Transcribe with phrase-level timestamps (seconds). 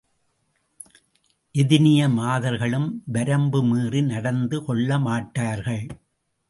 [1.55, 5.89] எதினிய மாதர்களும் வரம்பு மீறி நடந்து கொள்ளமாட்டார்கள்.